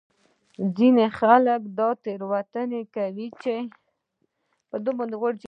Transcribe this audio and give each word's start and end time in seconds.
ځینې 0.77 1.05
خلک 1.19 1.61
دا 1.77 1.89
تېروتنه 2.03 2.81
کوي 2.95 3.27
چې 3.41 3.55